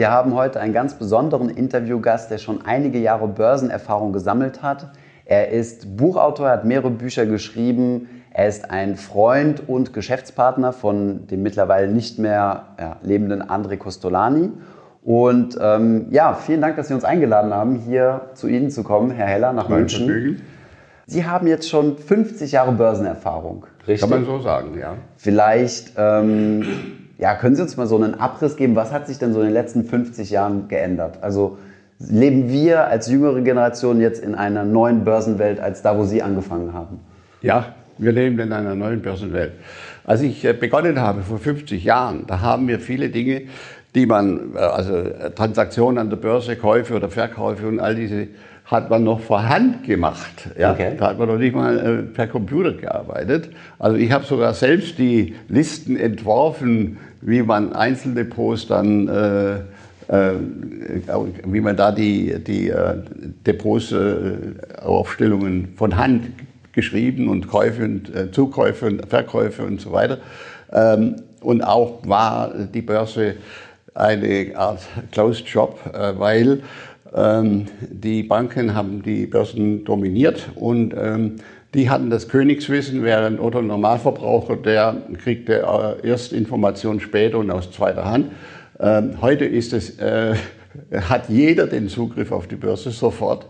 [0.00, 4.92] Wir haben heute einen ganz besonderen Interviewgast, der schon einige Jahre Börsenerfahrung gesammelt hat.
[5.26, 8.08] Er ist Buchautor, hat mehrere Bücher geschrieben.
[8.30, 14.52] Er ist ein Freund und Geschäftspartner von dem mittlerweile nicht mehr ja, lebenden André Costolani.
[15.04, 19.10] Und ähm, ja, vielen Dank, dass Sie uns eingeladen haben, hier zu Ihnen zu kommen,
[19.10, 20.06] Herr Heller, nach Mein München.
[20.06, 20.42] Vergnügen.
[21.04, 24.08] Sie haben jetzt schon 50 Jahre Börsenerfahrung, richtig?
[24.08, 24.94] Kann man so sagen, ja.
[25.18, 26.62] Vielleicht ähm,
[27.20, 29.46] ja, können Sie uns mal so einen Abriss geben, was hat sich denn so in
[29.46, 31.18] den letzten 50 Jahren geändert?
[31.20, 31.58] Also
[31.98, 36.72] leben wir als jüngere Generation jetzt in einer neuen Börsenwelt als da, wo Sie angefangen
[36.72, 37.00] haben?
[37.42, 39.52] Ja, wir leben in einer neuen Börsenwelt.
[40.04, 43.42] Als ich äh, begonnen habe vor 50 Jahren, da haben wir viele Dinge,
[43.94, 48.28] die man, äh, also äh, Transaktionen an der Börse, Käufe oder Verkäufe und all diese
[48.70, 50.48] hat man noch vor Hand gemacht.
[50.56, 50.92] Ja, Okay.
[50.96, 53.50] Da hat man noch nicht mal per Computer gearbeitet.
[53.78, 59.54] Also ich habe sogar selbst die Listen entworfen, wie man Einzeldepots dann, äh,
[60.08, 60.34] äh,
[61.44, 62.96] wie man da die, die äh,
[63.46, 64.36] Depots, äh,
[64.82, 66.30] Aufstellungen von Hand
[66.72, 70.18] geschrieben und Käufe und äh, Zukäufe und Verkäufe und so weiter.
[70.72, 73.36] Ähm, und auch war die Börse
[73.94, 75.80] eine Art Closed Shop,
[76.18, 76.62] weil
[77.14, 81.36] ähm, die Banken haben die Börsen dominiert und ähm,
[81.74, 87.70] die hatten das Königswissen, während Otto Normalverbraucher, der kriegte äh, erst Informationen später und aus
[87.70, 88.32] zweiter Hand.
[88.80, 90.34] Ähm, heute ist es, äh,
[91.08, 93.46] hat jeder den Zugriff auf die Börse sofort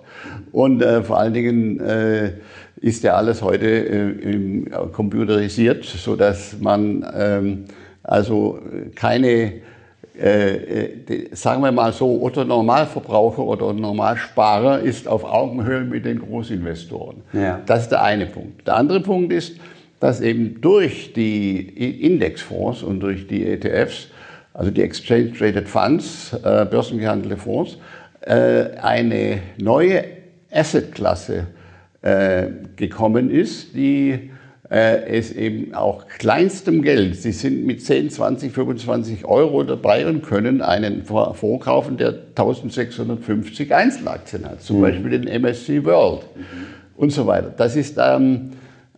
[0.52, 2.32] und äh, vor allen Dingen äh,
[2.80, 7.64] ist ja alles heute äh, im, äh, computerisiert, so dass man ähm,
[8.02, 8.58] also
[8.94, 9.60] keine
[10.18, 16.18] äh, äh, sagen wir mal so, Otto Normalverbraucher oder Normalsparer ist auf Augenhöhe mit den
[16.18, 17.22] Großinvestoren.
[17.32, 17.60] Ja.
[17.66, 18.66] Das ist der eine Punkt.
[18.66, 19.56] Der andere Punkt ist,
[20.00, 21.60] dass eben durch die
[22.04, 24.08] Indexfonds und durch die ETFs,
[24.54, 27.78] also die Exchange Traded Funds, äh, börsengehandelte Fonds,
[28.22, 30.04] äh, eine neue
[30.50, 31.46] Assetklasse
[32.02, 34.30] äh, gekommen ist, die
[34.72, 40.62] es eben auch kleinstem Geld, Sie sind mit 10, 20, 25 Euro dabei und können
[40.62, 46.22] einen Fonds kaufen, der 1650 Einzelaktien hat, zum Beispiel den MSC World.
[46.96, 47.52] Und so weiter.
[47.56, 48.50] Das ist, ähm,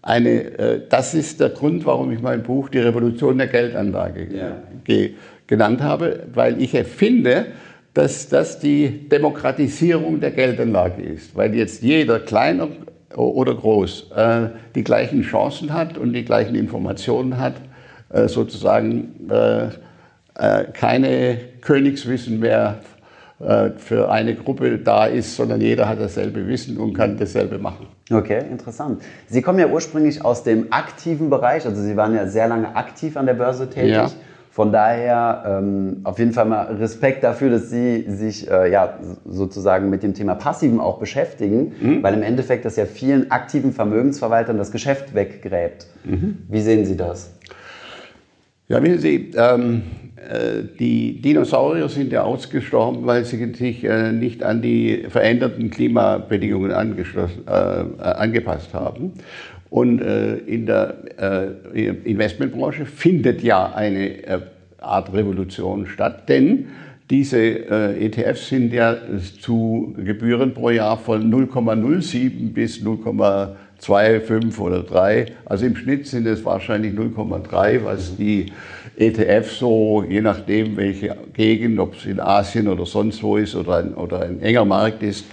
[0.02, 4.56] eine, äh, das ist der Grund, warum ich mein Buch Die Revolution der Geldanlage Ja.
[4.84, 5.12] ge
[5.46, 7.46] genannt habe, weil ich finde,
[7.94, 12.68] dass das die Demokratisierung der Geldanlage ist, weil jetzt jeder, kleiner
[13.16, 17.54] oder groß, äh, die gleichen Chancen hat und die gleichen Informationen hat,
[18.10, 19.68] äh, sozusagen äh,
[20.34, 22.80] äh, keine Königswissen mehr
[23.40, 27.86] äh, für eine Gruppe da ist, sondern jeder hat dasselbe Wissen und kann dasselbe machen.
[28.10, 29.02] Okay, interessant.
[29.28, 33.16] Sie kommen ja ursprünglich aus dem aktiven Bereich, also Sie waren ja sehr lange aktiv
[33.16, 33.92] an der Börse tätig.
[33.92, 34.10] Ja.
[34.52, 39.88] Von daher ähm, auf jeden Fall mal Respekt dafür, dass Sie sich äh, ja, sozusagen
[39.88, 44.70] mit dem Thema Passiven auch beschäftigen, weil im Endeffekt das ja vielen aktiven Vermögensverwaltern das
[44.70, 45.86] Geschäft weggräbt.
[46.50, 47.30] Wie sehen Sie das?
[48.68, 49.84] Ja, wissen Sie, ähm,
[50.16, 56.72] äh, die Dinosaurier sind ja ausgestorben, weil sie sich äh, nicht an die veränderten Klimabedingungen
[56.72, 59.14] angeschlossen, äh, angepasst haben.
[59.72, 60.96] Und äh, in der
[61.72, 64.40] äh, Investmentbranche findet ja eine äh,
[64.78, 66.66] Art Revolution statt, denn
[67.08, 68.94] diese äh, ETFs sind ja
[69.40, 75.24] zu Gebühren pro Jahr von 0,07 bis 0,25 oder 3.
[75.46, 78.52] Also im Schnitt sind es wahrscheinlich 0,3, was die
[78.98, 83.78] ETFs so, je nachdem welche Gegend, ob es in Asien oder sonst wo ist oder
[83.78, 85.24] ein, oder ein enger Markt ist,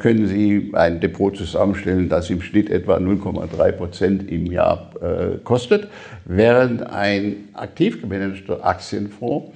[0.00, 5.88] können Sie ein Depot zusammenstellen, das im Schnitt etwa 0,3 Prozent im Jahr äh, kostet,
[6.24, 9.52] während ein aktiv gemanagter Aktienfonds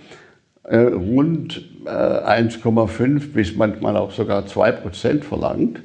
[0.64, 5.80] äh, rund äh, 1,5 bis manchmal auch sogar 2 Prozent verlangt,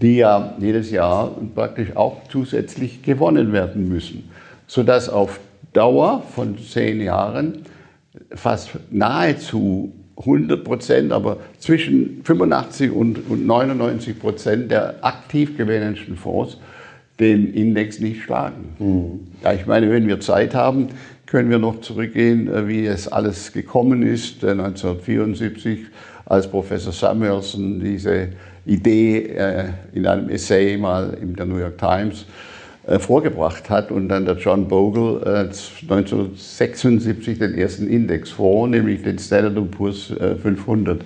[0.00, 4.30] die ja jedes Jahr praktisch auch zusätzlich gewonnen werden müssen,
[4.66, 5.40] sodass auf
[5.72, 7.62] Dauer von zehn Jahren
[8.34, 16.58] fast nahezu 100 Prozent, aber zwischen 85 und, und 99 Prozent der aktiv gemanagten Fonds
[17.20, 18.76] den Index nicht schlagen.
[19.42, 20.88] Ja, ich meine, wenn wir Zeit haben,
[21.26, 24.42] können wir noch zurückgehen, äh, wie es alles gekommen ist.
[24.44, 25.86] Äh, 1974,
[26.24, 28.28] als Professor Samuelson diese
[28.64, 32.55] Idee äh, in einem Essay mal in der New York Times äh,
[32.98, 35.48] vorgebracht hat und dann der John Bogle äh,
[35.92, 41.04] 1976 den ersten Indexfonds, nämlich den Standard Poor's äh, 500,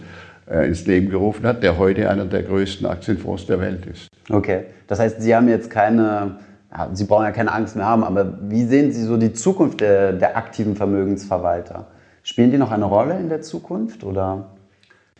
[0.50, 4.08] äh, ins Leben gerufen hat, der heute einer der größten Aktienfonds der Welt ist.
[4.30, 6.36] Okay, das heißt, Sie haben jetzt keine,
[6.92, 10.12] Sie brauchen ja keine Angst mehr haben, aber wie sehen Sie so die Zukunft der,
[10.12, 11.86] der aktiven Vermögensverwalter?
[12.22, 14.46] Spielen die noch eine Rolle in der Zukunft oder?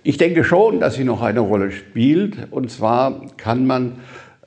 [0.03, 2.51] Ich denke schon, dass sie noch eine Rolle spielt.
[2.51, 3.97] Und zwar kann man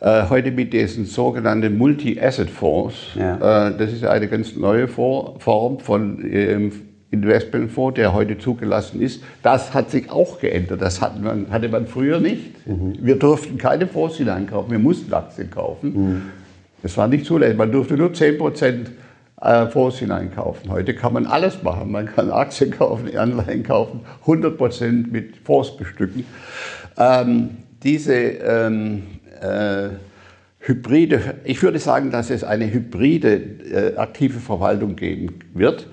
[0.04, 3.70] äh, heute mit diesen sogenannten Multi-Asset-Fonds, ja.
[3.70, 6.72] äh, das ist eine ganz neue Form von ähm,
[7.10, 9.24] Investmentfonds, der heute zugelassen ist.
[9.44, 10.82] Das hat sich auch geändert.
[10.82, 12.68] Das hatte man, hatte man früher nicht.
[12.68, 12.96] Mhm.
[13.00, 15.94] Wir durften keine Fonds hineinkaufen, wir mussten Aktien kaufen.
[15.94, 16.22] Mhm.
[16.82, 17.58] Das war nicht zulässig.
[17.58, 18.92] Man durfte nur 10 Prozent
[19.42, 20.70] äh, Fonds hineinkaufen.
[20.70, 21.92] Heute kann man alles machen.
[21.92, 26.26] Man kann Aktien kaufen, Anleihen kaufen, 100 Prozent mit Fonds bestücken.
[26.98, 27.52] Ähm,
[27.84, 29.04] diese ähm,
[29.44, 29.90] äh,
[30.60, 35.88] hybride, ich würde sagen, dass es eine hybride äh, aktive Verwaltung geben wird,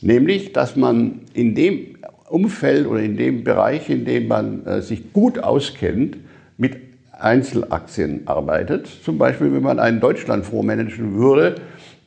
[0.00, 1.96] nämlich, dass man in dem
[2.28, 6.16] Umfeld oder in dem Bereich, in dem man äh, sich gut auskennt,
[6.56, 6.76] mit
[7.18, 8.86] Einzelaktien arbeitet.
[8.86, 11.56] Zum Beispiel, wenn man einen Deutschlandfonds managen würde,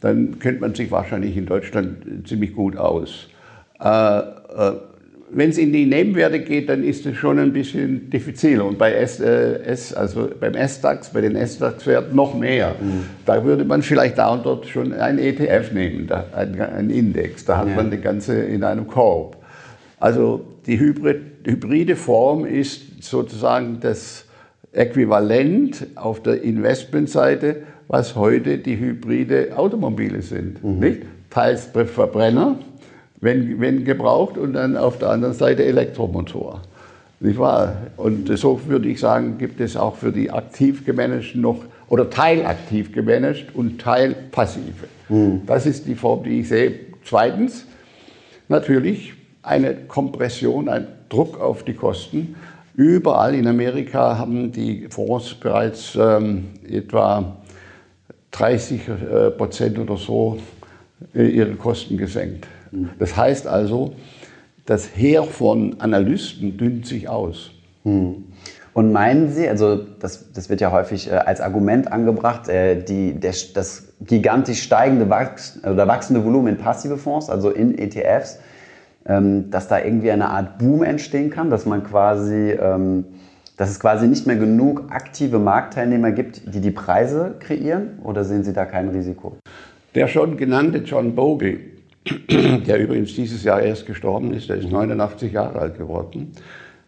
[0.02, 3.28] dann kennt man sich wahrscheinlich in Deutschland ziemlich gut aus.
[3.80, 4.74] Äh, äh,
[5.32, 8.66] wenn es in die Nebenwerte geht, dann ist es schon ein bisschen diffiziler.
[8.66, 12.76] Und bei S, äh, S also beim S-DAX, bei den S-DAX-Werten noch mehr.
[12.80, 13.06] Mhm.
[13.26, 17.46] Da würde man vielleicht da und dort schon ein ETF nehmen, ein, ein Index.
[17.46, 17.76] Da hat ja.
[17.76, 19.38] man die ganze in einem Korb.
[20.00, 24.26] Also die Hybrid, hybride Form ist sozusagen das
[24.74, 30.64] Äquivalent auf der Investmentseite was heute die hybride Automobile sind.
[30.64, 30.80] Mhm.
[30.80, 31.02] Nicht?
[31.30, 32.60] Teils Verbrenner,
[33.22, 36.62] wenn, wenn gebraucht, und dann auf der anderen Seite Elektromotor.
[37.20, 37.78] Nicht wahr?
[37.98, 42.92] Und so würde ich sagen, gibt es auch für die aktiv gemanagten noch oder teilaktiv
[42.92, 44.88] gemanagt und teilpassive.
[45.10, 45.42] Mhm.
[45.46, 46.74] Das ist die Form, die ich sehe.
[47.04, 47.66] Zweitens,
[48.48, 49.14] natürlich
[49.44, 52.36] eine Kompression, ein Druck auf die Kosten.
[52.76, 57.38] Überall in Amerika haben die Fonds bereits ähm, etwa
[58.32, 60.38] 30 äh, Prozent oder so
[61.14, 62.48] äh, ihre Kosten gesenkt.
[62.72, 62.90] Mhm.
[63.00, 63.94] Das heißt also,
[64.66, 67.52] das Heer von Analysten dünnt sich aus.
[67.84, 68.26] Mhm.
[68.74, 73.34] Und meinen Sie, also das, das wird ja häufig äh, als Argument angebracht, die, der,
[73.54, 78.40] das gigantisch steigende Wachs oder wachsende Volumen in passive Fonds, also in ETFs,
[79.06, 83.06] ähm, dass da irgendwie eine Art Boom entstehen kann, dass man quasi ähm,
[83.58, 88.00] dass es quasi nicht mehr genug aktive Marktteilnehmer gibt, die die Preise kreieren?
[88.04, 89.38] Oder sehen Sie da kein Risiko?
[89.94, 91.60] Der schon genannte John Bogle,
[92.68, 96.34] der übrigens dieses Jahr erst gestorben ist, der ist 89 Jahre alt geworden,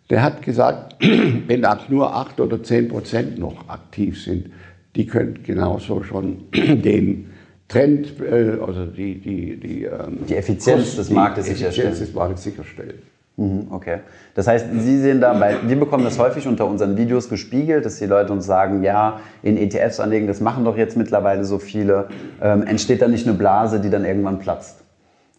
[0.10, 0.96] der hat gesagt,
[1.48, 4.52] wenn nur 8 oder 10 Prozent noch aktiv sind,
[4.96, 7.31] die können genauso schon den
[7.68, 11.90] Trend, äh, also die, die, die, ähm, die Effizienz Kosten, des Marktes sicherstellen.
[11.90, 13.00] Effizienz des Marktes sicherstellen.
[13.36, 14.00] Mhm, okay.
[14.34, 18.00] Das heißt, Sie sehen da, weil wir bekommen das häufig unter unseren Videos gespiegelt, dass
[18.00, 22.08] die Leute uns sagen, ja, in ETFs anlegen, das machen doch jetzt mittlerweile so viele.
[22.42, 24.87] Ähm, entsteht da nicht eine Blase, die dann irgendwann platzt?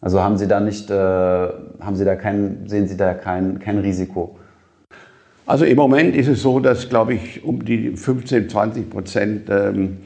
[0.00, 3.78] Also haben Sie da nicht, äh, haben Sie da kein, sehen Sie da kein, kein
[3.78, 4.38] Risiko?
[5.46, 9.98] Also im Moment ist es so, dass, glaube ich, um die 15, 20 Prozent ähm,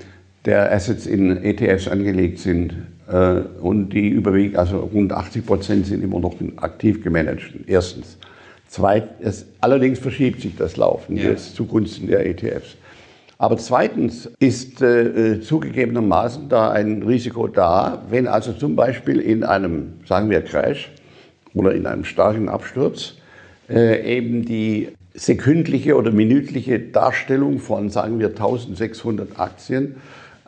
[0.45, 2.75] der Assets in ETFs angelegt sind.
[3.11, 7.43] Äh, und die überwiegend, also rund 80 Prozent sind immer noch aktiv gemanagt.
[7.67, 8.19] Erstens.
[8.69, 11.25] Zweitens, allerdings verschiebt sich das Laufen ja.
[11.25, 12.77] jetzt zugunsten der ETFs.
[13.43, 19.95] Aber zweitens ist äh, zugegebenermaßen da ein Risiko da, wenn also zum Beispiel in einem,
[20.07, 20.93] sagen wir, Crash
[21.53, 23.15] oder in einem starken Absturz
[23.69, 29.97] äh, eben die sekündliche oder minütliche Darstellung von, sagen wir, 1600 Aktien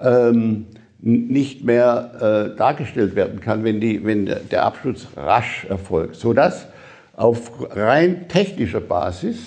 [0.01, 0.67] ähm,
[1.01, 6.69] nicht mehr äh, dargestellt werden kann, wenn, die, wenn der Absturz rasch erfolgt, sodass
[7.17, 9.39] auf rein technischer Basis,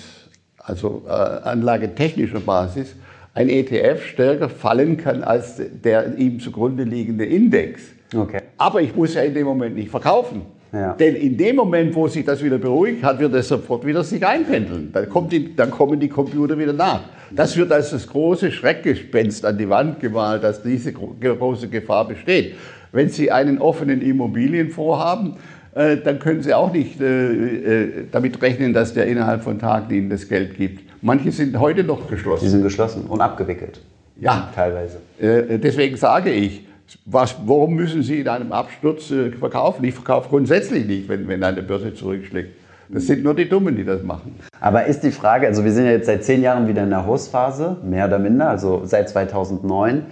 [0.58, 2.94] also äh, anlagetechnischer Basis,
[3.34, 7.82] ein ETF stärker fallen kann als der ihm zugrunde liegende Index.
[8.14, 8.40] Okay.
[8.56, 10.42] Aber ich muss ja in dem Moment nicht verkaufen.
[10.72, 10.92] Ja.
[10.94, 14.26] Denn in dem Moment, wo sich das wieder beruhigt hat, wird es sofort wieder sich
[14.26, 14.90] einpendeln.
[14.92, 17.00] Dann, kommt die, dann kommen die Computer wieder nach.
[17.30, 22.54] Das wird als das große Schreckgespenst an die Wand gemalt, dass diese große Gefahr besteht.
[22.92, 25.36] Wenn Sie einen offenen Immobilienfonds haben,
[25.74, 30.10] dann können Sie auch nicht äh, äh, damit rechnen, dass der innerhalb von Tagen Ihnen
[30.10, 30.82] das Geld gibt.
[31.02, 32.44] Manche sind heute noch geschlossen.
[32.44, 33.80] Die sind geschlossen und abgewickelt.
[34.20, 34.98] Ja, teilweise.
[35.20, 36.66] Deswegen sage ich,
[37.04, 39.84] was, warum müssen Sie in einem Absturz äh, verkaufen?
[39.84, 42.50] Ich verkaufe grundsätzlich nicht, wenn, wenn eine Börse zurückschlägt.
[42.88, 44.34] Das sind nur die Dummen, die das machen.
[44.60, 47.06] Aber ist die Frage, also wir sind ja jetzt seit zehn Jahren wieder in der
[47.06, 50.06] Hochphase, mehr oder minder, also seit 2009.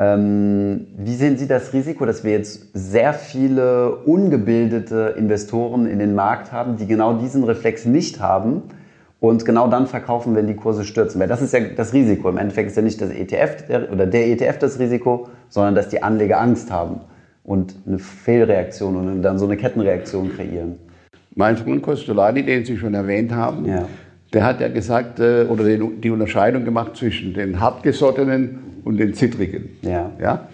[0.00, 6.14] Ähm, wie sehen Sie das Risiko, dass wir jetzt sehr viele ungebildete Investoren in den
[6.14, 8.62] Markt haben, die genau diesen Reflex nicht haben
[9.18, 11.20] und genau dann verkaufen, wenn die Kurse stürzen.
[11.20, 12.28] Weil das ist ja das Risiko.
[12.28, 16.00] Im Endeffekt ist ja nicht das ETF oder der ETF das Risiko, sondern dass die
[16.00, 17.00] Anleger Angst haben
[17.42, 20.76] und eine Fehlreaktion und dann so eine Kettenreaktion kreieren.
[21.34, 23.88] mein Freund Costolani, den Sie schon erwähnt haben, ja.
[24.32, 29.70] Der hat ja gesagt, äh, oder die Unterscheidung gemacht zwischen den hartgesottenen und den zittrigen.
[29.82, 30.12] Ja.
[30.20, 30.48] ja?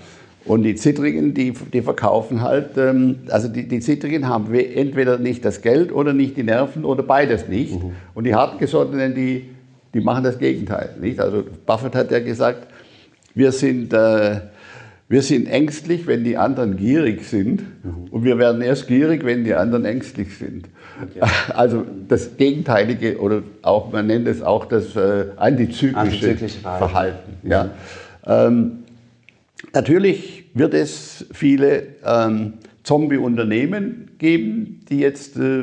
[0.44, 5.44] Und die Zittrigen, die, die verkaufen halt, ähm, also die, die Zittrigen haben entweder nicht
[5.44, 7.82] das Geld oder nicht die Nerven oder beides nicht.
[7.82, 7.92] Mhm.
[8.14, 9.44] Und die Hartgesottenen, die,
[9.94, 10.90] die machen das Gegenteil.
[11.00, 11.18] Nicht?
[11.18, 12.68] Also Buffett hat ja gesagt,
[13.34, 14.40] wir sind, äh,
[15.08, 17.62] wir sind ängstlich, wenn die anderen gierig sind.
[17.84, 18.08] Mhm.
[18.10, 20.68] Und wir werden erst gierig, wenn die anderen ängstlich sind.
[21.02, 21.30] Okay.
[21.54, 26.88] Also das Gegenteilige oder auch, man nennt es auch das äh, antizyklische, antizyklische Verhalten.
[26.88, 27.64] Verhalten ja.
[27.64, 27.70] Mhm.
[28.26, 28.72] Ähm,
[29.72, 35.62] Natürlich wird es viele ähm, Zombie-Unternehmen geben, die jetzt äh,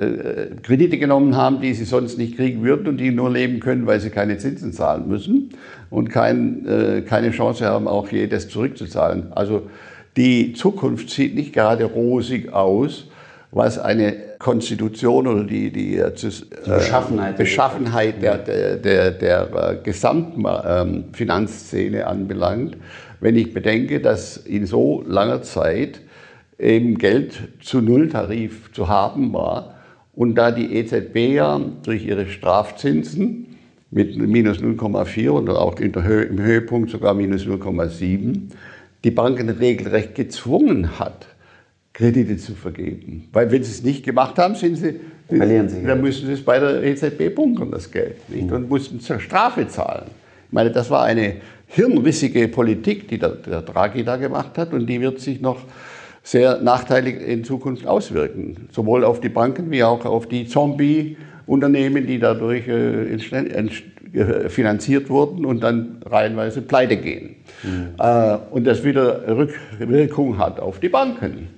[0.00, 3.86] äh, Kredite genommen haben, die sie sonst nicht kriegen würden und die nur leben können,
[3.86, 5.50] weil sie keine Zinsen zahlen müssen
[5.92, 9.26] und kein, äh, keine Chance haben, auch jedes zurückzuzahlen.
[9.34, 9.68] Also
[10.16, 13.08] die Zukunft sieht nicht gerade rosig aus,
[13.50, 20.42] was eine Konstitution oder die, die, äh, die Beschaffenheit, Beschaffenheit der, der, der, der gesamten
[20.66, 22.78] ähm, Finanzszene anbelangt.
[23.20, 26.00] Wenn ich bedenke, dass in so langer Zeit
[26.58, 29.74] eben Geld zu Nulltarif zu haben war
[30.14, 33.51] und da die EZB ja durch ihre Strafzinsen
[33.92, 38.48] mit minus 0,4 oder auch Höhe, im Höhepunkt sogar minus 0,7
[39.04, 41.26] die Banken regelrecht gezwungen hat,
[41.92, 43.28] Kredite zu vergeben.
[43.32, 44.94] Weil wenn sie es nicht gemacht haben, sind sie,
[45.28, 48.16] Verlieren sie dann müssen sie es bei der EZB bunkern, das Geld.
[48.28, 48.50] Nicht?
[48.50, 50.06] Und mussten zur Strafe zahlen.
[50.46, 54.86] Ich meine, das war eine hirnrissige Politik, die der, der Draghi da gemacht hat und
[54.86, 55.58] die wird sich noch
[56.22, 58.68] sehr nachteilig in Zukunft auswirken.
[58.70, 60.46] Sowohl auf die Banken wie auch auf die
[61.52, 67.36] Zombie-Unternehmen, die dadurch äh, finanziert wurden und dann reihenweise pleite gehen.
[67.62, 67.94] Mhm.
[67.98, 71.48] Äh, und das wieder Rückwirkung hat auf die Banken.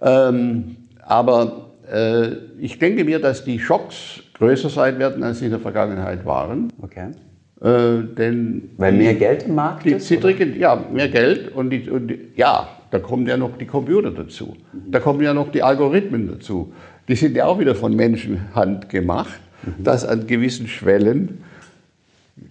[0.00, 2.28] Ähm, aber äh,
[2.60, 6.72] ich denke mir, dass die Schocks größer sein werden, als sie in der Vergangenheit waren.
[6.80, 7.08] Okay.
[7.60, 10.06] Äh, denn Weil mehr Geld im Markt die ist?
[10.06, 14.10] Zittrigen, ja, mehr Geld und, die, und die, ja, da kommen ja noch die Computer
[14.10, 14.56] dazu.
[14.72, 14.90] Mhm.
[14.90, 16.72] Da kommen ja noch die Algorithmen dazu.
[17.08, 19.84] Die sind ja auch wieder von Menschenhand gemacht, mhm.
[19.84, 21.42] dass an gewissen Schwellen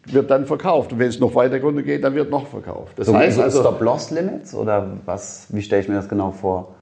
[0.05, 0.93] wird dann verkauft.
[0.93, 2.98] Und wenn es noch weiter runtergeht, dann wird noch verkauft.
[2.98, 5.48] Das so heißt also Stop-Loss-Limits oder was?
[5.50, 6.75] Wie stelle ich mir das genau vor?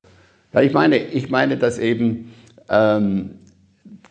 [0.54, 2.34] Ja, ich meine, ich meine, dass eben
[2.70, 3.32] ähm,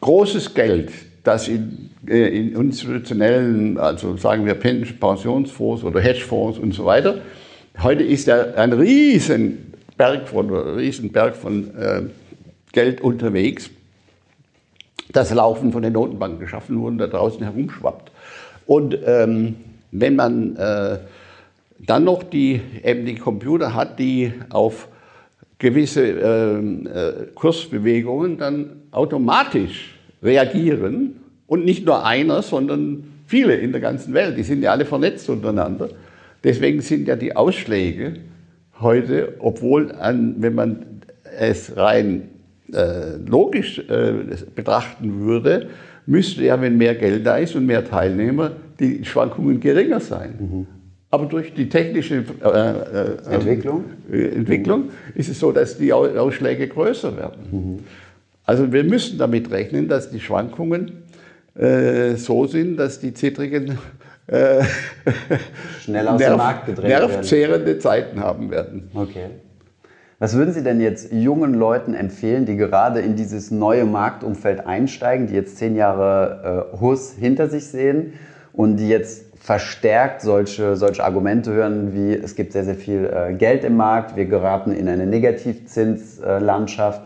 [0.01, 0.93] großes Geld,
[1.25, 7.21] das in, äh, in institutionellen, also sagen wir Pensionsfonds oder Hedgefonds und so weiter,
[7.83, 12.03] heute ist ja ein riesen Berg von, riesen Berg von äh,
[12.73, 13.71] Geld unterwegs,
[15.13, 18.13] das Laufen von den Notenbanken geschaffen wurde, da draußen herumschwappt.
[18.67, 19.57] Und ähm,
[19.91, 20.99] wenn man äh,
[21.79, 24.89] dann noch die, eben die Computer hat, die auf
[25.59, 33.81] gewisse äh, äh, Kursbewegungen dann automatisch reagieren und nicht nur einer, sondern viele in der
[33.81, 34.37] ganzen Welt.
[34.37, 35.89] Die sind ja alle vernetzt untereinander.
[36.45, 38.15] Deswegen sind ja die Ausschläge
[38.81, 40.87] heute, obwohl an, wenn man
[41.39, 42.29] es rein
[42.73, 44.13] äh, logisch äh,
[44.55, 45.69] betrachten würde,
[46.07, 50.35] müsste ja, wenn mehr Geld da ist und mehr Teilnehmer, die Schwankungen geringer sein.
[50.39, 50.67] Mhm.
[51.11, 53.85] Aber durch die technische äh, äh Entwicklung?
[54.11, 57.41] Äh, Entwicklung ist es so, dass die Ausschläge größer werden.
[57.51, 57.79] Mhm.
[58.45, 60.93] Also wir müssen damit rechnen, dass die Schwankungen
[62.15, 63.79] so sind, dass die zittrigen
[64.29, 64.63] äh,
[65.81, 67.81] schnell aus dem Markt gedreht nervzehrende werden.
[67.81, 68.91] Zeiten haben werden.
[68.95, 69.31] Okay.
[70.21, 75.29] Was würden Sie denn jetzt jungen Leuten empfehlen, die gerade in dieses neue Marktumfeld einsteigen,
[75.29, 78.15] die jetzt zehn Jahre äh, Hus hinter sich sehen
[78.53, 83.33] und die jetzt verstärkt solche, solche Argumente hören wie es gibt sehr, sehr viel äh,
[83.35, 87.03] Geld im Markt, wir geraten in eine Negativzinslandschaft.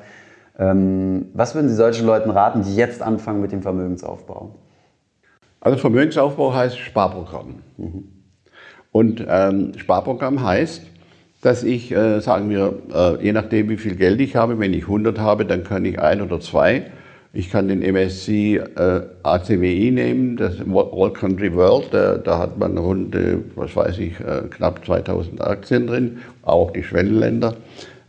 [0.58, 4.54] Ähm, was würden Sie solchen Leuten raten, die jetzt anfangen mit dem Vermögensaufbau?
[5.60, 7.62] Also Vermögensaufbau heißt Sparprogramm.
[7.76, 8.08] Mhm.
[8.90, 10.91] Und ähm, Sparprogramm heißt,
[11.42, 14.84] dass ich, äh, sagen wir, äh, je nachdem wie viel Geld ich habe, wenn ich
[14.84, 16.84] 100 habe, dann kann ich ein oder zwei.
[17.34, 22.78] Ich kann den MSC äh, ACWI nehmen, das All Country World, da, da hat man
[22.78, 23.16] rund,
[23.56, 27.56] was weiß ich, äh, knapp 2000 Aktien drin, auch die Schwellenländer.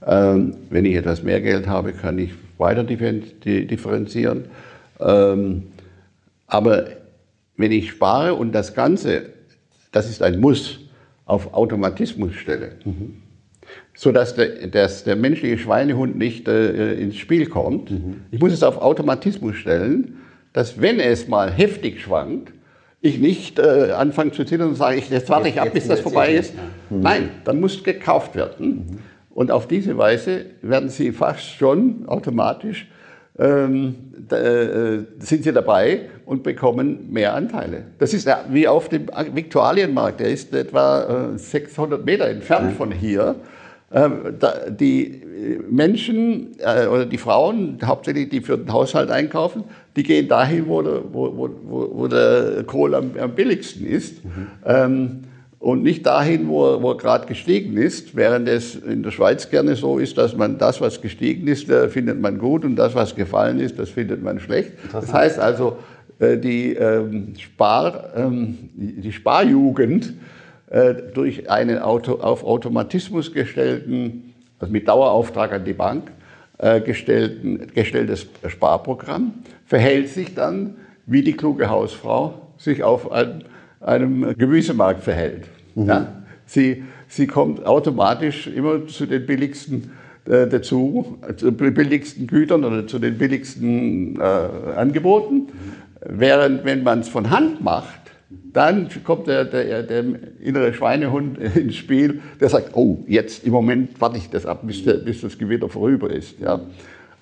[0.06, 4.46] Ähm, wenn ich etwas mehr Geld habe, kann ich weiter differenzieren.
[5.00, 5.64] Ähm,
[6.46, 6.86] aber
[7.58, 9.30] wenn ich spare und das Ganze,
[9.92, 10.82] das ist ein Muss,
[11.26, 13.23] auf Automatismus stelle, mhm.
[13.96, 18.22] Sodass der, dass der menschliche Schweinehund nicht äh, ins Spiel kommt, mhm.
[18.32, 20.18] ich muss es auf Automatismus stellen,
[20.52, 22.54] dass wenn es mal heftig schwankt,
[23.02, 26.00] ich nicht äh, anfange zu zittern und sage, ich, jetzt warte ich ab, bis das
[26.00, 26.54] vorbei ist.
[26.90, 27.02] Mhm.
[27.02, 28.68] Nein, dann muss gekauft werden.
[28.68, 29.00] Mhm.
[29.30, 32.88] Und auf diese Weise werden sie fast schon automatisch
[33.38, 33.96] ähm,
[34.30, 37.86] da, äh, sind sie dabei und bekommen mehr Anteile.
[37.98, 43.36] Das ist wie auf dem Viktualienmarkt, der ist etwa äh, 600 Meter entfernt von hier.
[43.94, 44.38] Ähm,
[44.80, 45.22] die
[45.70, 49.64] Menschen äh, oder die Frauen, hauptsächlich die für den Haushalt einkaufen,
[49.96, 54.24] die gehen dahin, wo der, wo, wo, wo der Kohl am, am billigsten ist.
[54.24, 54.48] Mhm.
[54.66, 55.24] Ähm,
[55.60, 59.76] und nicht dahin, wo, wo er gerade gestiegen ist, während es in der Schweiz gerne
[59.76, 63.60] so ist, dass man das, was gestiegen ist, findet man gut und das, was gefallen
[63.60, 64.74] ist, das findet man schlecht.
[64.92, 65.78] Das heißt also,
[66.20, 70.14] äh, die, ähm, Spar, ähm, die Sparjugend
[70.74, 76.12] äh, durch einen Auto, auf Automatismus gestellten, also mit Dauerauftrag an die Bank,
[76.58, 79.34] äh, gestellten, gestelltes Sparprogramm
[79.68, 80.74] verhält sich dann
[81.06, 83.44] wie die kluge Hausfrau sich auf ein,
[83.82, 85.44] einem Gemüsemarkt verhält.
[85.76, 85.86] Mhm.
[85.86, 86.08] Ja?
[86.48, 89.92] Sie, sie kommt automatisch immer zu den billigsten
[90.26, 94.24] äh, dazu, zu den billigsten Gütern oder zu den billigsten äh,
[94.76, 95.36] Angeboten.
[95.36, 95.50] Mhm.
[96.02, 98.03] Während wenn man es von Hand macht,
[98.54, 100.04] dann kommt der, der, der,
[100.40, 104.84] innere Schweinehund ins Spiel, der sagt, oh, jetzt im Moment warte ich das ab, bis,
[104.84, 106.40] der, bis das Gewitter vorüber ist.
[106.40, 106.62] Ja.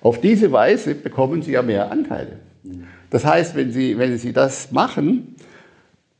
[0.02, 2.38] Auf diese Weise bekommen Sie ja mehr Anteile.
[3.10, 5.36] Das heißt, wenn Sie, wenn Sie das machen,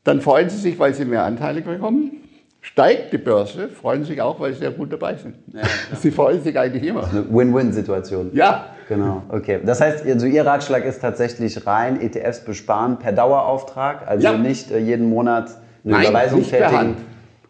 [0.05, 2.19] dann freuen Sie sich, weil Sie mehr Anteile bekommen.
[2.61, 5.35] Steigt die Börse, freuen Sie sich auch, weil Sie sehr gut dabei sind.
[5.53, 5.63] Ja,
[6.01, 7.09] Sie freuen sich eigentlich immer.
[7.09, 8.31] Eine Win-Win-Situation.
[8.35, 8.77] Ja.
[8.95, 9.61] Genau, okay.
[9.65, 14.37] Das heißt, also Ihr Ratschlag ist tatsächlich rein ETFs besparen per Dauerauftrag, also ja.
[14.37, 15.51] nicht äh, jeden Monat
[15.85, 16.71] eine Nein, Überweisung nicht tätigen.
[16.71, 16.99] Per Hand.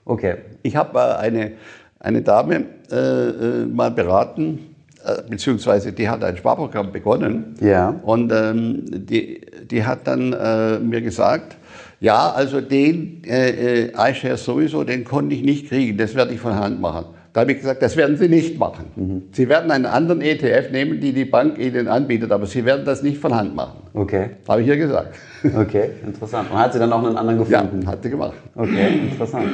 [0.04, 0.34] Okay.
[0.62, 1.52] Ich habe äh, eine,
[1.98, 7.56] eine Dame äh, äh mal beraten, äh, beziehungsweise die hat ein Sparprogramm begonnen.
[7.60, 7.94] Ja.
[8.02, 11.56] Und ähm, die, die hat dann äh, mir gesagt,
[11.98, 16.54] ja, also den äh, iShares sowieso, den konnte ich nicht kriegen, das werde ich von
[16.54, 17.06] Hand machen.
[17.32, 18.86] Da habe ich gesagt, das werden Sie nicht machen.
[18.94, 19.22] Mhm.
[19.32, 23.02] Sie werden einen anderen ETF nehmen, die die Bank Ihnen anbietet, aber Sie werden das
[23.02, 23.78] nicht von Hand machen.
[23.94, 24.30] Okay.
[24.46, 25.14] Habe ich ihr gesagt.
[25.42, 26.50] Okay, interessant.
[26.50, 27.82] Und hat sie dann auch einen anderen gefunden?
[27.82, 28.34] Ja, hat sie gemacht.
[28.54, 29.48] Okay, interessant.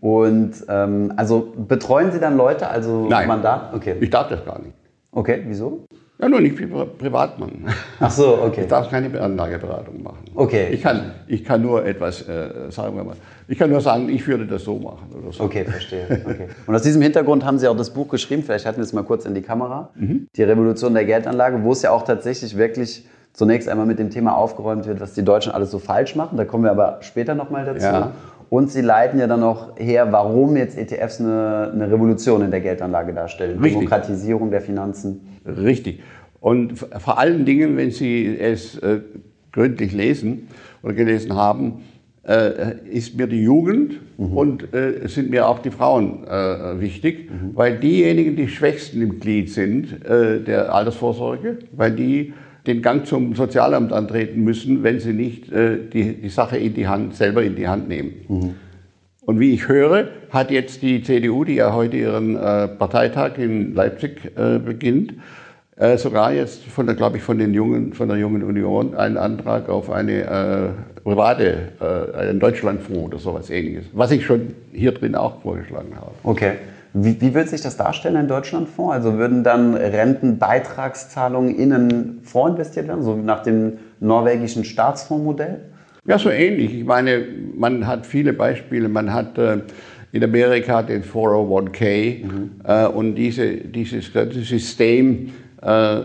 [0.00, 3.74] Und ähm, also betreuen Sie dann Leute, also Nein, Mandat?
[3.74, 3.96] Okay.
[4.00, 4.74] Ich darf das gar nicht.
[5.12, 5.84] Okay, wieso?
[6.20, 7.66] Ja, nur nicht wie Privatmann.
[7.98, 8.62] Ach so, okay.
[8.62, 10.24] Ich darf keine Anlageberatung machen.
[10.34, 10.68] Okay.
[10.70, 13.16] Ich kann, ich kann nur etwas, äh, sagen wir mal,
[13.48, 15.44] ich kann nur sagen, ich würde das so machen oder so.
[15.44, 16.06] Okay, verstehe.
[16.24, 16.48] Okay.
[16.66, 19.02] Und aus diesem Hintergrund haben Sie auch das Buch geschrieben, vielleicht halten wir es mal
[19.02, 20.28] kurz in die Kamera, mhm.
[20.36, 24.36] Die Revolution der Geldanlage, wo es ja auch tatsächlich wirklich zunächst einmal mit dem Thema
[24.36, 26.36] aufgeräumt wird, was die Deutschen alles so falsch machen.
[26.36, 27.86] Da kommen wir aber später nochmal dazu.
[27.86, 28.12] Ja.
[28.50, 32.60] Und Sie leiten ja dann auch her, warum jetzt ETFs eine, eine Revolution in der
[32.60, 33.60] Geldanlage darstellen.
[33.60, 33.74] Richtig.
[33.74, 35.20] Demokratisierung der Finanzen.
[35.46, 36.02] Richtig.
[36.40, 39.00] Und vor allen Dingen, wenn Sie es äh,
[39.52, 40.48] gründlich lesen
[40.82, 41.84] oder gelesen haben,
[42.26, 44.36] äh, ist mir die Jugend mhm.
[44.36, 47.50] und äh, sind mir auch die Frauen äh, wichtig, mhm.
[47.54, 52.34] weil diejenigen die schwächsten im Glied sind äh, der Altersvorsorge, weil die
[52.74, 56.88] den Gang zum Sozialamt antreten müssen, wenn sie nicht äh, die, die Sache in die
[56.88, 58.12] Hand, selber in die Hand nehmen.
[58.28, 58.54] Mhm.
[59.22, 63.74] Und wie ich höre, hat jetzt die CDU, die ja heute ihren äh, Parteitag in
[63.74, 65.14] Leipzig beginnt,
[65.80, 69.16] äh, sogar jetzt von der, glaube ich, von den Jungen, von der Jungen Union einen
[69.16, 74.92] Antrag auf eine äh, private, äh, einen Deutschlandfonds oder sowas ähnliches, was ich schon hier
[74.92, 76.12] drin auch vorgeschlagen habe.
[76.22, 76.52] Okay.
[76.92, 78.92] Wie, wie wird sich das darstellen, ein Deutschlandfonds?
[78.92, 85.60] Also würden dann Rentenbeitragszahlungen in einen Fonds investiert werden, so nach dem norwegischen Staatsfondsmodell?
[86.06, 86.74] Ja, so ähnlich.
[86.74, 87.24] Ich meine,
[87.54, 88.88] man hat viele Beispiele.
[88.88, 89.58] Man hat äh,
[90.12, 92.50] in Amerika den 401k mhm.
[92.64, 95.30] äh, und diese, dieses ganze System
[95.62, 96.00] äh,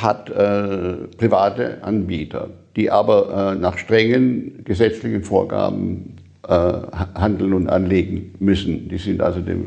[0.00, 6.16] hat äh, private Anbieter, die aber äh, nach strengen gesetzlichen Vorgaben
[6.48, 8.88] handeln und anlegen müssen.
[8.88, 9.66] Die sind also dem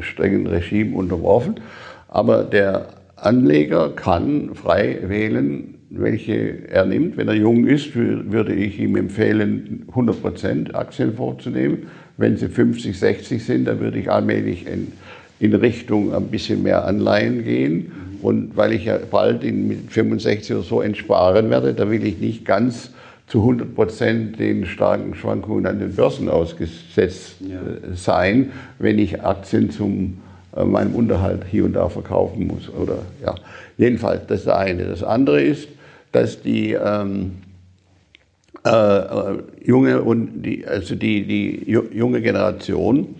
[0.00, 1.54] strengen Regime unterworfen.
[2.08, 7.16] Aber der Anleger kann frei wählen, welche er nimmt.
[7.16, 11.86] Wenn er jung ist, würde ich ihm empfehlen, 100% Aktien vorzunehmen.
[12.16, 14.92] Wenn sie 50, 60 sind, dann würde ich allmählich in,
[15.38, 17.92] in Richtung ein bisschen mehr Anleihen gehen.
[18.22, 22.18] Und weil ich ja bald in, mit 65 oder so entsparen werde, da will ich
[22.18, 22.90] nicht ganz
[23.30, 27.60] zu 100 Prozent den starken Schwankungen an den Börsen ausgesetzt ja.
[27.60, 30.18] Äh, sein, wenn ich Aktien zum
[30.56, 32.68] äh, meinem Unterhalt hier und da verkaufen muss.
[32.68, 33.36] Oder, ja.
[33.78, 34.84] Jedenfalls, das ist das eine.
[34.84, 35.68] Das andere ist,
[36.10, 37.36] dass die ähm,
[38.66, 43.14] äh, äh junge und die, also die, die junge Generation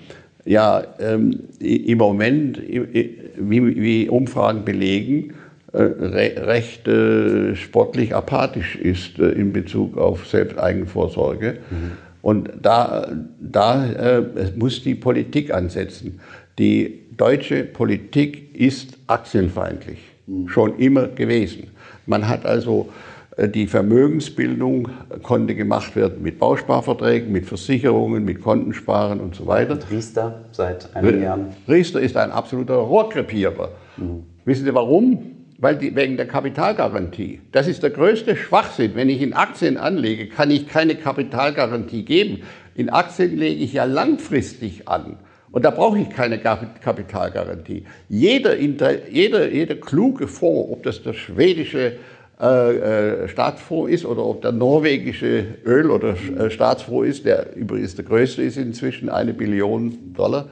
[0.44, 5.34] ja ähm, im Moment, wie, wie Umfragen belegen,
[5.72, 11.58] recht äh, sportlich apathisch ist äh, in Bezug auf Selbsteigenvorsorge.
[11.70, 11.92] Mhm.
[12.22, 13.08] Und da,
[13.40, 14.22] da äh,
[14.56, 16.20] muss die Politik ansetzen.
[16.58, 20.48] Die deutsche Politik ist aktienfeindlich, mhm.
[20.48, 21.68] schon immer gewesen.
[22.06, 22.90] Man hat also
[23.36, 24.88] äh, die Vermögensbildung
[25.22, 29.74] konnte gemacht werden mit Bausparverträgen, mit Versicherungen, mit Kontensparen und so weiter.
[29.74, 31.46] Und Riester seit einigen Jahren?
[31.68, 33.70] Riester ist ein absoluter Rohrkrepierer.
[33.96, 34.24] Mhm.
[34.44, 35.39] Wissen Sie warum?
[35.60, 37.40] Weil die, wegen der Kapitalgarantie.
[37.52, 38.92] Das ist der größte Schwachsinn.
[38.94, 42.42] Wenn ich in Aktien anlege, kann ich keine Kapitalgarantie geben.
[42.74, 45.18] In Aktien lege ich ja langfristig an.
[45.52, 47.84] Und da brauche ich keine Kapitalgarantie.
[48.08, 51.96] Jeder, jeder, jeder kluge Fonds, ob das der schwedische
[52.40, 57.96] äh, äh, Staatsfonds ist oder ob der norwegische Öl- oder äh, Staatsfonds ist, der übrigens
[57.96, 60.48] der größte ist inzwischen, eine Billion Dollar,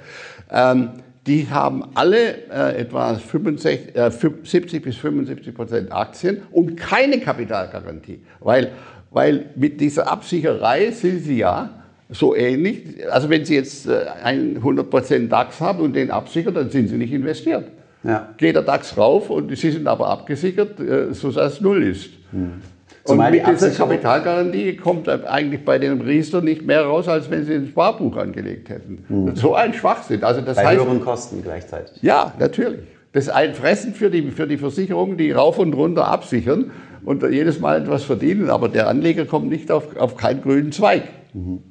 [0.51, 0.91] ähm,
[1.29, 8.23] die haben alle äh, etwa 65, äh, 70 bis 75 Prozent Aktien und keine Kapitalgarantie.
[8.41, 8.73] Weil,
[9.11, 11.71] weil mit dieser Absicherei sind sie ja
[12.09, 13.07] so ähnlich.
[13.11, 16.97] Also wenn Sie jetzt äh, 100 Prozent DAX haben und den absichern, dann sind Sie
[16.97, 17.67] nicht investiert.
[18.03, 18.31] Ja.
[18.39, 22.09] Geht der DAX rauf und Sie sind aber abgesichert, äh, so dass es null ist.
[22.31, 22.63] Hm.
[23.09, 27.55] Und mit dieser Kapitalgarantie kommt eigentlich bei den Riester nicht mehr raus, als wenn sie
[27.55, 29.05] ein Sparbuch angelegt hätten.
[29.09, 29.37] Hm.
[29.37, 30.23] So ein Schwachsinn.
[30.23, 32.03] Also das bei heißt, höheren Kosten gleichzeitig.
[32.03, 32.81] Ja, natürlich.
[33.13, 36.71] Das ist ein Fressen für die, für die Versicherungen, die rauf und runter absichern
[37.05, 38.51] und jedes Mal etwas verdienen.
[38.51, 41.05] Aber der Anleger kommt nicht auf, auf keinen grünen Zweig.
[41.33, 41.63] Mhm.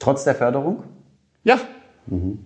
[0.00, 0.82] Trotz der Förderung?
[1.44, 1.60] Ja.
[2.06, 2.38] Mhm.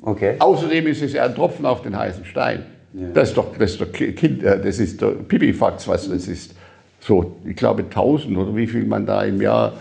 [0.00, 0.36] Okay.
[0.38, 2.64] Außerdem ist es ja ein Tropfen auf den heißen Stein.
[2.94, 3.08] Ja.
[3.14, 6.54] Das ist doch, das ist doch kind, äh, das ist doch Pipifax, was das ist
[7.02, 9.72] so, ich glaube 1000 oder wie viel man da im Jahr.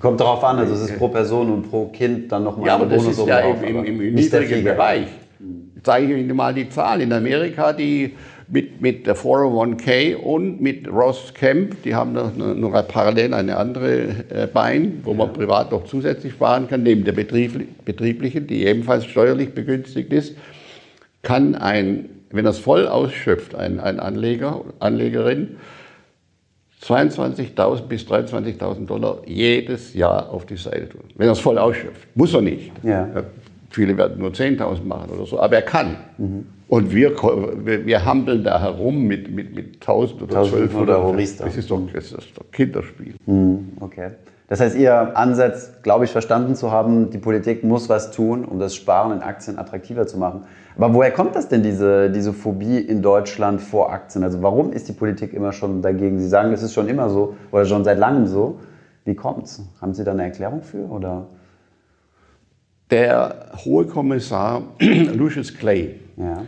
[0.00, 2.86] Kommt darauf an, also es ist pro Person und pro Kind dann nochmal Ja, aber
[2.86, 5.08] das ist ja drauf, im, im, im niedrigen Bereich.
[5.76, 7.00] Ich zeige Ihnen mal die Zahl.
[7.00, 8.14] In Amerika, die
[8.48, 14.08] mit, mit der 401k und mit Ross Camp, die haben noch, noch parallel eine andere
[14.30, 19.54] äh, Bein, wo man privat noch zusätzlich sparen kann, neben der betrieblichen, die ebenfalls steuerlich
[19.54, 20.36] begünstigt ist,
[21.22, 25.56] kann ein, wenn er es voll ausschöpft, ein, ein Anleger, Anlegerin,
[26.82, 31.02] 22.000 bis 23.000 Dollar jedes Jahr auf die Seite tun.
[31.14, 32.08] Wenn er es voll ausschöpft.
[32.14, 32.72] Muss er nicht.
[32.82, 33.08] Ja.
[33.70, 35.96] Viele werden nur 10.000 machen oder so, aber er kann.
[36.18, 36.46] Mhm.
[36.68, 37.10] Und wir,
[37.64, 41.12] wir, wir hampeln da herum mit, mit, mit 1000 oder 1200 Euro.
[41.12, 43.14] Das ist doch, das ist doch Kinderspiel.
[43.26, 43.72] Mhm.
[43.80, 44.10] Okay.
[44.50, 48.58] Das heißt, Ihr Ansatz, glaube ich, verstanden zu haben, die Politik muss was tun, um
[48.58, 50.42] das Sparen in Aktien attraktiver zu machen.
[50.76, 54.24] Aber woher kommt das denn, diese, diese Phobie in Deutschland vor Aktien?
[54.24, 56.18] Also warum ist die Politik immer schon dagegen?
[56.18, 58.58] Sie sagen, es ist schon immer so oder schon seit langem so.
[59.04, 59.62] Wie kommt's?
[59.80, 60.84] Haben Sie da eine Erklärung für?
[60.88, 61.28] Oder?
[62.90, 66.42] Der hohe Kommissar Lucius Clay, ja.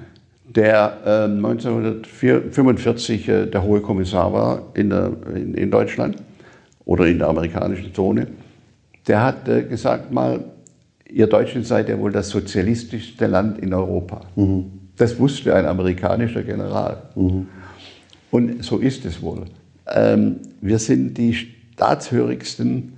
[0.49, 6.17] der äh, 1945 äh, der hohe Kommissar war in, der, in, in Deutschland,
[6.85, 8.29] oder in der amerikanischen Zone,
[9.07, 10.45] der hat äh, gesagt mal,
[11.09, 14.23] ihr Deutschen seid ja wohl das sozialistischste Land in Europa.
[14.37, 14.73] Mhm.
[14.97, 17.03] Das wusste ein amerikanischer General.
[17.15, 17.47] Mhm.
[18.31, 19.45] Und so ist es wohl.
[19.87, 22.93] Ähm, wir sind die staatshörigsten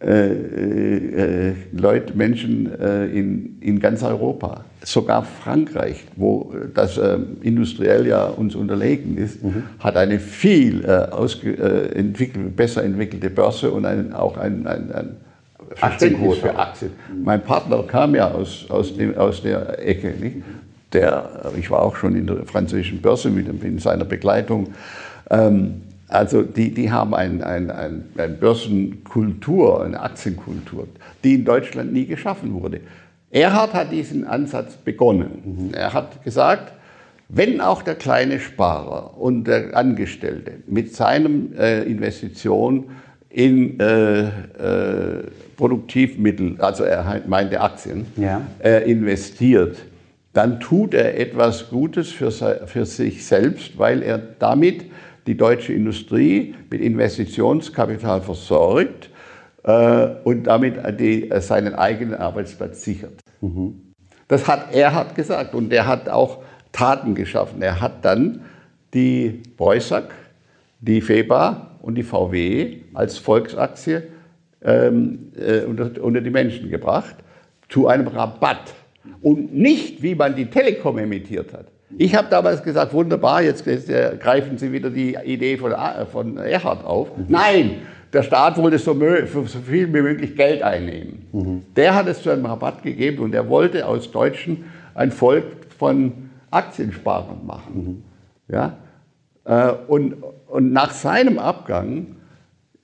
[0.00, 4.64] äh, äh, Leute, Menschen äh, in, in ganz Europa.
[4.84, 9.64] Sogar Frankreich, wo das äh, industriell ja uns unterlegen ist, mhm.
[9.78, 11.08] hat eine viel äh,
[11.46, 15.16] äh, entwickelt, besser entwickelte Börse und ein, auch ein, ein, ein
[15.74, 16.90] Verständnis für Aktien.
[16.90, 17.24] Mhm.
[17.24, 20.14] Mein Partner kam ja aus, aus, dem, aus der Ecke.
[20.20, 20.36] Nicht?
[20.92, 24.74] Der, ich war auch schon in der französischen Börse mit in seiner Begleitung.
[25.30, 30.86] Ähm, also die, die haben eine ein, ein, ein Börsenkultur, eine Aktienkultur,
[31.24, 32.80] die in Deutschland nie geschaffen wurde.
[33.32, 35.68] Erhard hat diesen Ansatz begonnen.
[35.70, 35.74] Mhm.
[35.74, 36.72] Er hat gesagt,
[37.28, 42.90] wenn auch der kleine Sparer und der Angestellte mit seinem äh, Investition
[43.30, 44.30] in äh, äh,
[45.56, 48.42] Produktivmittel, also er meinte Aktien, ja.
[48.62, 49.78] äh, investiert,
[50.34, 54.84] dann tut er etwas Gutes für, für sich selbst, weil er damit
[55.26, 59.08] die deutsche Industrie mit Investitionskapital versorgt
[59.62, 63.21] äh, und damit die, äh, seinen eigenen Arbeitsplatz sichert.
[63.42, 63.92] Mhm.
[64.28, 66.38] Das hat er hat gesagt und er hat auch
[66.72, 67.60] Taten geschaffen.
[67.60, 68.40] Er hat dann
[68.94, 70.14] die Beussack,
[70.80, 74.02] die FEBA und die VW als Volksaktie
[74.62, 77.16] ähm, äh, unter, unter die Menschen gebracht
[77.68, 78.72] zu einem Rabatt
[79.20, 81.66] und nicht, wie man die Telekom emittiert hat.
[81.98, 86.06] Ich habe damals gesagt, wunderbar, jetzt, jetzt äh, greifen Sie wieder die Idee von, äh,
[86.06, 87.16] von Erhard auf.
[87.16, 87.26] Mhm.
[87.28, 87.70] Nein,
[88.12, 88.94] der Staat wollte so,
[89.26, 91.26] so, viel wie möglich Geld einnehmen.
[91.32, 91.62] Mhm.
[91.74, 95.44] Der hat es zu einem Rabatt gegeben und er wollte aus Deutschen ein Volk
[95.78, 98.04] von Aktiensparern machen.
[98.48, 98.54] Mhm.
[98.54, 98.76] Ja?
[99.44, 100.16] Äh, und,
[100.48, 102.16] und nach seinem Abgang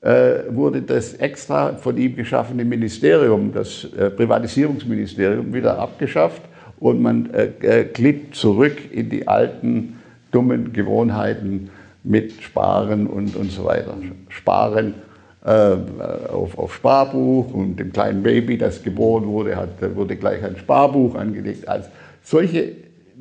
[0.00, 6.42] äh, wurde das extra von ihm geschaffene Ministerium, das äh, Privatisierungsministerium, wieder abgeschafft
[6.80, 9.98] und man äh, äh, glitt zurück in die alten
[10.30, 11.70] dummen Gewohnheiten
[12.04, 13.94] mit Sparen und, und so weiter.
[14.28, 14.94] Sparen
[15.40, 21.14] auf, auf Sparbuch und dem kleinen Baby, das geboren wurde, hat, wurde gleich ein Sparbuch
[21.14, 21.68] angelegt.
[21.68, 21.88] Also
[22.22, 22.72] solche,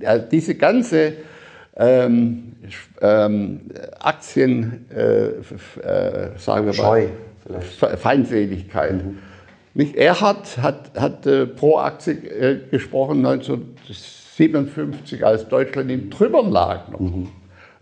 [0.04, 1.14] also diese ganze
[1.76, 2.54] ähm,
[3.02, 3.62] ähm,
[4.00, 7.08] Aktien, äh, äh, sagen wir Scheu,
[7.48, 7.62] mal,
[7.98, 9.06] Feindseligkeit.
[9.06, 9.20] Mhm.
[9.74, 9.96] Nicht?
[9.96, 16.90] Er hat, hat, hat äh, pro Aktie äh, gesprochen 1957, als Deutschland in Trümmern lag.
[16.90, 17.00] Noch.
[17.00, 17.30] Mhm.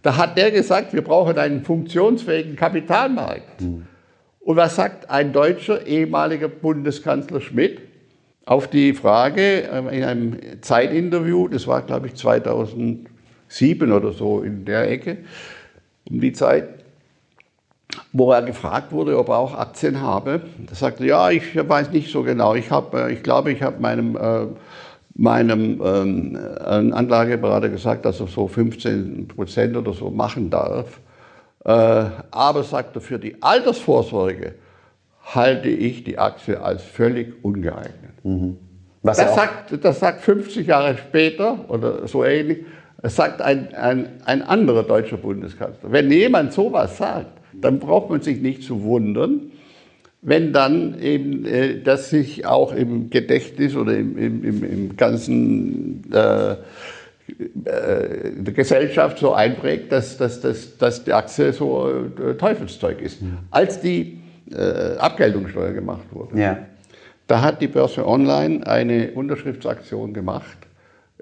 [0.02, 3.62] Da hat er gesagt, wir brauchen einen funktionsfähigen Kapitalmarkt.
[3.62, 3.88] Mhm.
[4.46, 7.82] Und was sagt ein deutscher ehemaliger Bundeskanzler Schmidt
[8.46, 14.64] auf die Frage äh, in einem Zeitinterview, das war glaube ich 2007 oder so in
[14.64, 15.18] der Ecke,
[16.08, 16.70] um die Zeit,
[18.14, 20.42] wo er gefragt wurde, ob er auch Aktien habe.
[20.68, 22.54] Da sagte er, ja, ich weiß nicht so genau.
[22.54, 24.46] Ich, hab, äh, ich glaube, ich habe meinem, äh,
[25.16, 26.38] meinem ähm,
[26.94, 31.00] Anlageberater gesagt, dass er so 15 Prozent oder so machen darf.
[31.66, 31.70] Äh,
[32.30, 34.54] aber, sagt er, für die Altersvorsorge
[35.24, 38.24] halte ich die Aktie als völlig ungeeignet.
[38.24, 38.58] Mhm.
[39.02, 42.60] das, sagt, das sagt 50 Jahre später oder so ähnlich,
[43.02, 45.92] das sagt ein, ein, ein anderer deutscher Bundeskanzler.
[45.92, 49.52] Wenn jemand sowas sagt, dann braucht man sich nicht zu wundern,
[50.22, 56.12] wenn dann eben äh, das sich auch im Gedächtnis oder im, im, im, im ganzen
[56.12, 56.56] äh,
[57.28, 63.22] äh, Gesellschaft so einprägt, dass, dass, dass, dass die Aktie so äh, Teufelszeug ist.
[63.22, 63.40] Mhm.
[63.50, 64.20] Als die
[64.52, 66.58] äh, Abgeltungssteuer gemacht wurde, ja.
[67.28, 70.58] da hat die Börse Online eine Unterschriftsaktion gemacht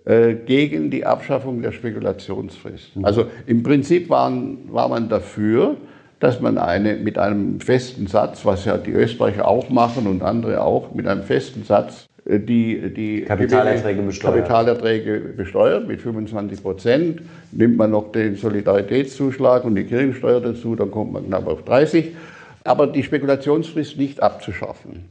[0.05, 2.97] äh, gegen die Abschaffung der Spekulationsfrist.
[2.97, 3.05] Mhm.
[3.05, 5.77] Also im Prinzip waren, war man dafür,
[6.19, 10.61] dass man eine, mit einem festen Satz, was ja die Österreicher auch machen und andere
[10.61, 14.35] auch, mit einem festen Satz die, die Kapitalerträge besteuert.
[14.35, 17.21] Kapitalerträge besteuert mit 25 Prozent.
[17.51, 22.15] Nimmt man noch den Solidaritätszuschlag und die Kirchensteuer dazu, dann kommt man knapp auf 30.
[22.63, 25.09] Aber die Spekulationsfrist nicht abzuschaffen.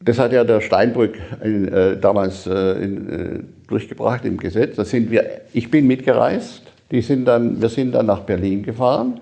[0.00, 4.76] Das hat ja der Steinbrück in, äh, damals äh, in, äh, durchgebracht im Gesetz.
[4.76, 5.24] Da sind wir,
[5.54, 6.62] ich bin mitgereist.
[6.90, 9.20] Die sind dann, wir sind dann nach Berlin gefahren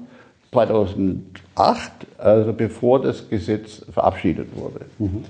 [0.51, 4.81] 2008, also bevor das Gesetz verabschiedet wurde.
[4.99, 5.25] Mhm.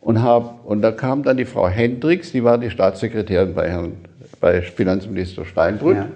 [0.00, 3.96] Und, hab, und da kam dann die Frau Hendricks, die war die Staatssekretärin bei, Herrn,
[4.40, 5.96] bei Finanzminister Steinbrück.
[5.96, 6.08] Ja.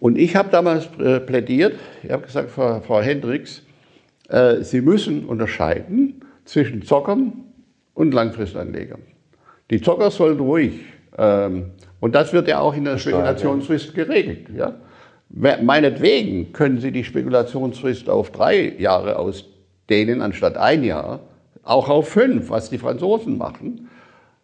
[0.00, 3.62] Und ich habe damals äh, plädiert, ich habe gesagt, Frau, Frau Hendricks,
[4.28, 7.44] äh, Sie müssen unterscheiden zwischen Zockern
[7.94, 9.00] und Langfristanlegern.
[9.70, 10.80] Die Zocker sollen ruhig,
[11.16, 11.70] ähm,
[12.00, 14.48] und das wird ja auch in der Spekulationsfrist geregelt.
[14.54, 14.74] Ja?
[15.30, 21.20] Meinetwegen können Sie die Spekulationsfrist auf drei Jahre ausdehnen anstatt ein Jahr,
[21.64, 23.88] auch auf fünf, was die Franzosen machen.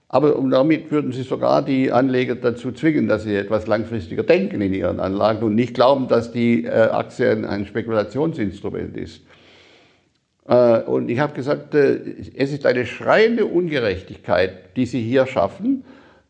[0.09, 4.75] Aber damit würden Sie sogar die Anleger dazu zwingen, dass sie etwas langfristiger denken in
[4.75, 9.23] ihren Anlagen und nicht glauben, dass die äh, Aktie ein Spekulationsinstrument ist.
[10.49, 12.01] Äh, und ich habe gesagt, äh,
[12.35, 15.85] es ist eine schreiende Ungerechtigkeit, die Sie hier schaffen,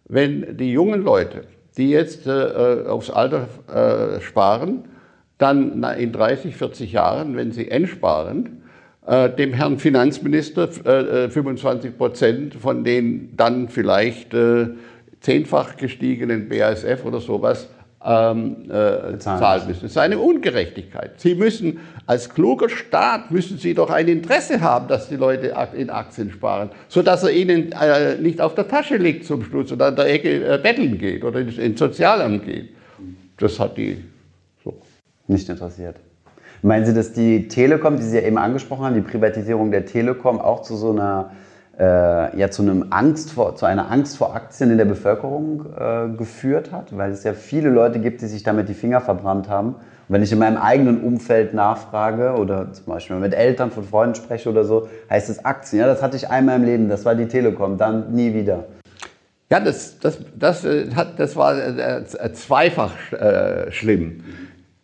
[0.05, 1.45] wenn die jungen Leute
[1.77, 4.85] die jetzt äh, äh, aufs Alter äh, sparen,
[5.39, 8.63] dann in 30, 40 Jahren, wenn sie entsparen,
[9.07, 14.69] äh, dem Herrn Finanzminister 25 äh, Prozent von den dann vielleicht äh,
[15.21, 17.69] zehnfach gestiegenen BASF oder sowas
[18.05, 19.83] ähm, äh, zahlen müssen.
[19.83, 21.21] Das ist eine Ungerechtigkeit.
[21.21, 25.91] Sie müssen als kluger Staat müssen Sie doch ein Interesse haben, dass die Leute in
[25.91, 29.97] Aktien sparen, sodass er ihnen äh, nicht auf der Tasche liegt zum Schluss oder an
[29.97, 32.71] der Ecke äh, betteln geht oder ins Sozialamt geht.
[33.37, 34.03] Das hat die
[34.65, 34.81] so.
[35.27, 35.97] nicht interessiert.
[36.63, 40.41] Meinen Sie, dass die Telekom, die Sie ja eben angesprochen haben, die Privatisierung der Telekom
[40.41, 41.31] auch zu so einer
[41.79, 46.09] äh, ja zu, einem Angst vor, zu einer Angst vor Aktien in der Bevölkerung äh,
[46.17, 49.69] geführt hat, weil es ja viele Leute gibt, die sich damit die Finger verbrannt haben.
[49.69, 54.17] Und wenn ich in meinem eigenen Umfeld nachfrage oder zum Beispiel mit Eltern von Freunden
[54.17, 55.81] spreche oder so, heißt es Aktien.
[55.81, 58.65] Ja, das hatte ich einmal im Leben, das war die Telekom, dann nie wieder.
[59.51, 64.23] Ja, das, das, das, äh, hat, das war äh, zweifach äh, schlimm.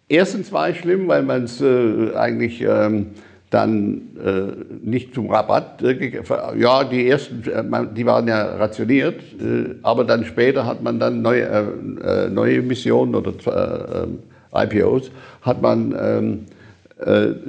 [0.09, 3.09] Erstens war es schlimm, weil man es äh, eigentlich ähm,
[3.51, 5.83] dann äh, nicht zum Rabatt.
[5.83, 6.23] Äh,
[6.57, 11.23] ja, die ersten, äh, die waren ja rationiert, äh, aber dann später hat man dann
[11.23, 13.33] neue, äh, neue Missionen oder
[14.55, 15.11] IPOs,
[15.43, 16.47] hat man ähm,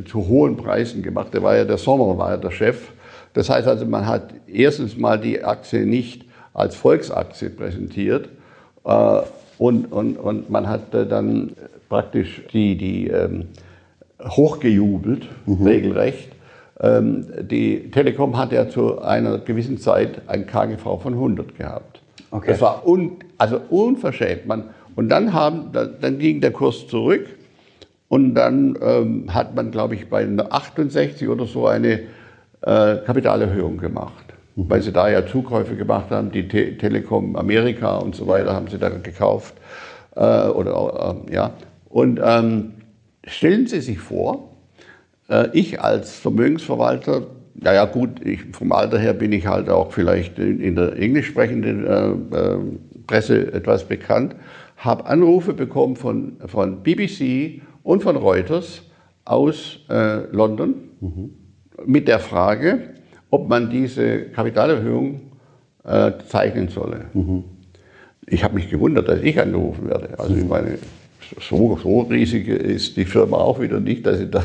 [0.05, 1.33] zu hohen Preisen gemacht.
[1.33, 2.89] Der war ja der Sommer, war ja der Chef.
[3.33, 8.27] Das heißt also, man hat erstens mal die Aktie nicht als Volksaktie präsentiert
[8.83, 11.51] und, und, und man hat dann
[11.89, 13.47] praktisch die, die ähm,
[14.21, 15.65] hochgejubelt, mhm.
[15.65, 16.29] regelrecht.
[16.79, 22.01] Ähm, die Telekom hat ja zu einer gewissen Zeit ein KGV von 100 gehabt.
[22.31, 22.51] Okay.
[22.51, 24.45] Das war un, also unverschämt.
[24.45, 27.27] Man, Und dann, haben, dann ging der Kurs zurück
[28.09, 32.01] und dann ähm, hat man, glaube ich, bei 68 oder so eine
[32.61, 34.25] äh, Kapitalerhöhung gemacht.
[34.55, 34.69] Mhm.
[34.69, 38.67] Weil sie da ja Zukäufe gemacht haben, die Te Telekom Amerika und so weiter haben
[38.67, 39.55] sie dann gekauft.
[40.15, 41.51] Äh, oder, äh, ja.
[41.89, 42.73] Und ähm,
[43.25, 44.57] stellen Sie sich vor,
[45.29, 50.37] äh, ich als Vermögensverwalter, naja gut, ich, vom Alter her bin ich halt auch vielleicht
[50.39, 52.57] in, in der englisch sprechenden äh, äh,
[53.07, 54.35] Presse etwas bekannt,
[54.77, 58.83] habe Anrufe bekommen von, von BBC und von Reuters
[59.25, 61.31] aus äh, London mhm.
[61.85, 62.93] mit der Frage,
[63.29, 65.21] ob man diese Kapitalerhöhung
[65.83, 67.05] äh, zeichnen solle.
[67.13, 67.43] Mhm.
[68.27, 70.19] Ich habe mich gewundert, dass ich angerufen werde.
[70.19, 70.77] Also ich meine,
[71.39, 74.43] so, so riesig ist die Firma auch wieder nicht, dass ich da.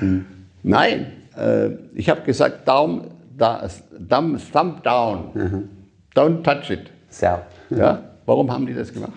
[0.00, 0.26] Mhm.
[0.62, 3.02] Nein, äh, ich habe gesagt, down,
[3.36, 3.68] da,
[4.08, 5.68] thumb, thumb down, mhm.
[6.14, 6.90] don't touch it.
[7.08, 7.26] So.
[7.70, 8.02] Ja?
[8.26, 9.12] Warum haben die das gemacht?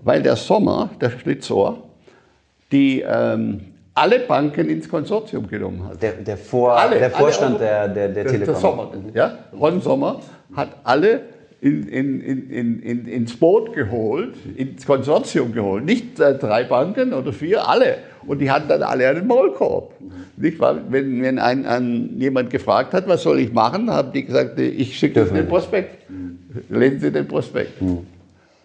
[0.00, 1.82] Weil der Sommer, der Schlitzohr,
[2.70, 3.60] die ähm,
[3.94, 6.02] alle Banken ins Konsortium genommen hat.
[6.02, 8.46] Der, der, Vor, alle, der Vorstand alle, der, der, der Telekom.
[8.46, 9.38] Der Sommer, ja?
[9.58, 10.20] Ron Sommer
[10.54, 11.22] hat alle
[11.60, 15.84] in, in, in, in, ins Boot geholt, ins Konsortium geholt.
[15.84, 17.98] Nicht äh, drei Banken oder vier, alle.
[18.26, 19.92] Und die hatten dann alle einen Maulkorb.
[20.36, 20.76] Nicht wahr?
[20.88, 24.96] Wenn, wenn ein, ein, jemand gefragt hat, was soll ich machen, haben die gesagt, ich
[24.96, 26.06] schicke den Prospekt.
[26.68, 27.82] Lesen Sie den Prospekt.
[27.82, 28.06] Mhm.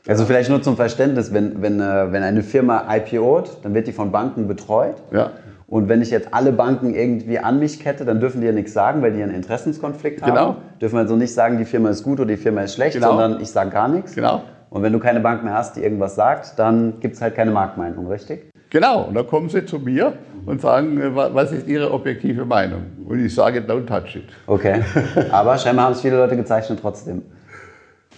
[0.06, 3.94] Also vielleicht nur zum Verständnis, wenn, wenn, äh, wenn eine Firma IPOt, dann wird die
[3.94, 4.96] von Banken betreut.
[5.12, 5.32] Ja.
[5.74, 8.74] Und wenn ich jetzt alle Banken irgendwie an mich kette, dann dürfen die ja nichts
[8.74, 10.30] sagen, weil die einen Interessenskonflikt haben.
[10.30, 10.56] Genau.
[10.80, 13.08] Dürfen also nicht sagen, die Firma ist gut oder die Firma ist schlecht, genau.
[13.08, 14.14] sondern ich sage gar nichts.
[14.14, 14.44] Genau.
[14.70, 17.50] Und wenn du keine Bank mehr hast, die irgendwas sagt, dann gibt es halt keine
[17.50, 18.52] Marktmeinung, richtig?
[18.70, 19.06] Genau.
[19.06, 20.14] Und dann kommen sie zu mir
[20.46, 22.84] und sagen, äh, was ist ihre objektive Meinung?
[23.08, 24.30] Und ich sage, don't touch it.
[24.46, 24.84] Okay.
[25.32, 27.24] Aber scheinbar haben es viele Leute gezeichnet trotzdem.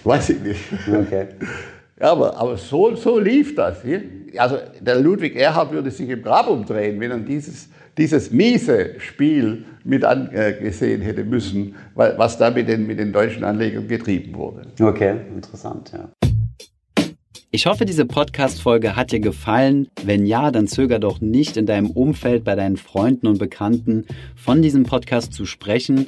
[0.04, 0.62] Weiß ich nicht.
[0.94, 1.28] Okay.
[2.00, 3.78] Aber, aber so, so lief das.
[4.38, 9.64] Also der Ludwig Erhard würde sich im Grab umdrehen, wenn er dieses, dieses miese Spiel
[9.86, 14.64] mit angesehen hätte müssen, was da mit den, mit den deutschen Anlegern getrieben wurde.
[14.80, 16.10] Okay, interessant, ja.
[17.52, 19.88] Ich hoffe, diese Podcast-Folge hat dir gefallen.
[20.04, 24.06] Wenn ja, dann zöger doch nicht in deinem Umfeld, bei deinen Freunden und Bekannten
[24.36, 26.08] von diesem Podcast zu sprechen